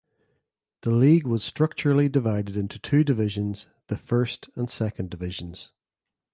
The 0.81 0.89
league 0.89 1.27
was 1.27 1.43
structurally 1.43 2.09
divided 2.09 2.57
into 2.57 2.79
two 2.79 3.03
divisions 3.03 3.67
the 3.85 3.97
First 3.99 4.49
and 4.55 4.67
Second 4.67 5.11
divisions. 5.11 5.73